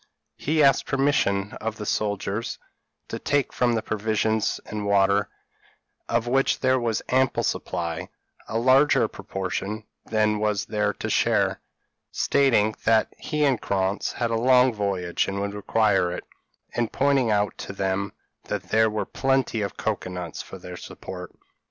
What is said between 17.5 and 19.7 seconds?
to them that there were plenty